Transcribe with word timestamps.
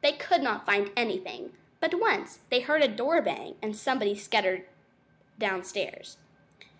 They 0.00 0.12
could 0.12 0.42
not 0.42 0.64
find 0.64 0.92
anything, 0.96 1.56
but 1.80 1.92
once 1.98 2.38
they 2.50 2.60
heard 2.60 2.82
a 2.82 2.86
door 2.86 3.20
bang 3.20 3.56
and 3.60 3.74
somebody 3.74 4.14
scuttered 4.14 4.64
downstairs. 5.40 6.18